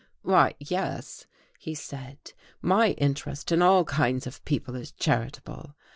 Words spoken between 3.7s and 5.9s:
kinds of people is charitable.